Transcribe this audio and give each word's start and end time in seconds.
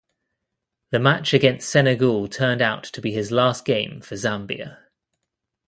The 0.89 0.97
match 0.97 1.31
against 1.31 1.69
Senegal 1.69 2.27
turned 2.27 2.63
out 2.63 2.81
to 2.85 3.01
be 3.01 3.11
his 3.11 3.31
last 3.31 3.65
game 3.65 4.01
for 4.01 4.15
Zambia. 4.15 4.79